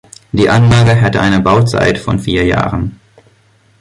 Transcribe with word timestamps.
Die 0.31 0.49
Anlage 0.49 0.95
hätte 0.95 1.21
eine 1.21 1.41
Bauzeit 1.41 1.99
von 1.99 2.17
vier 2.17 2.43
Jahren. 2.43 2.99